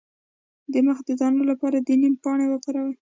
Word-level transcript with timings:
د 0.71 0.73
مخ 0.87 0.97
د 1.07 1.09
دانو 1.19 1.41
لپاره 1.51 1.77
د 1.79 1.89
نیم 2.01 2.13
پاڼې 2.23 2.45
وکاروئ 2.49 2.95